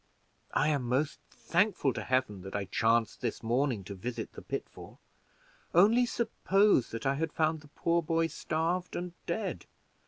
"I 0.55 0.69
am 0.69 0.81
most 0.89 1.19
thankful 1.29 1.93
to 1.93 2.01
Heaven 2.03 2.41
that 2.41 2.55
I 2.55 2.65
chanced 2.65 3.21
this 3.21 3.43
morning 3.43 3.83
to 3.83 3.93
visit 3.93 4.31
the 4.33 4.41
pitfall. 4.41 4.97
Only 5.75 6.07
suppose 6.07 6.89
that 6.89 7.05
I 7.05 7.13
had 7.13 7.31
found 7.31 7.61
the 7.61 7.67
poor 7.67 8.01
boy 8.01 8.25
starved 8.25 8.95
and 8.95 9.13
dead! 9.27 9.65